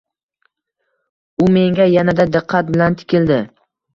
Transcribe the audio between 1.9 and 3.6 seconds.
yanada diqqat bilan tikildi.